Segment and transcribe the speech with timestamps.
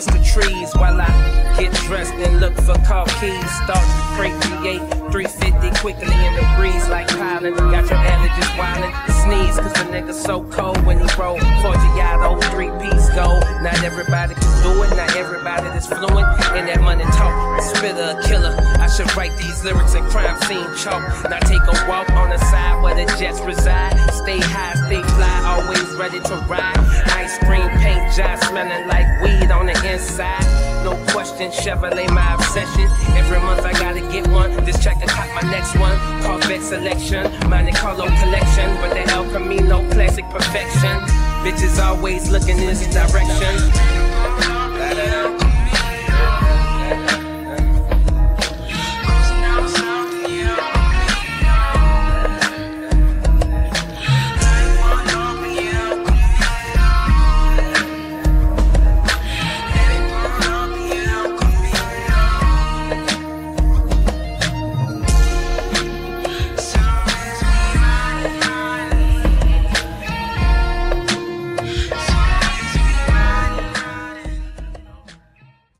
[0.00, 1.12] trees while I
[1.58, 3.50] get dressed and look for car keys.
[3.64, 4.80] Start to create
[5.12, 7.54] 350 quickly in the breeze like piling.
[7.54, 8.92] Got your allergies wildin'.
[9.20, 11.38] Sneeze cause the nigga so cold when he roll.
[11.60, 13.44] Forgiato, oh three piece gold.
[13.60, 17.60] Not everybody can do it, not everybody that's fluent in that money talk.
[17.60, 18.56] Spitter, killer.
[18.80, 21.04] I should write these lyrics in crime scene chalk.
[21.28, 23.98] Now take a walk on the side where the jets reside.
[24.24, 26.80] Stay high, stay fly, always ready to ride.
[27.20, 29.31] Ice cream paint job smelling like weed
[30.02, 30.84] the inside.
[30.84, 32.88] No question, Chevrolet my obsession.
[33.16, 34.50] Every month I gotta get one.
[34.64, 35.96] This check cop my next one.
[36.22, 38.70] Corvette selection, Monte Carlo collection.
[38.82, 40.98] With the El Camino classic perfection.
[41.44, 43.91] Bitches always looking in this direction.